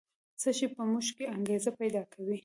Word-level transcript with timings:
څه 0.41 0.49
شی 0.57 0.67
په 0.75 0.81
موږ 0.91 1.07
کې 1.15 1.25
انګېزه 1.35 1.71
پیدا 1.79 2.03
کوي؟ 2.13 2.37